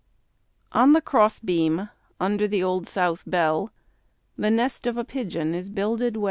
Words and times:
On 0.71 0.93
the 0.93 0.99
cross 1.01 1.39
beam 1.39 1.91
under 2.19 2.47
the 2.47 2.63
Old 2.63 2.87
South 2.87 3.21
bell 3.27 3.71
The 4.35 4.49
nest 4.49 4.87
of 4.87 4.97
a 4.97 5.03
pigeon 5.03 5.53
is 5.53 5.69
builded 5.69 6.15
well. 6.17 6.19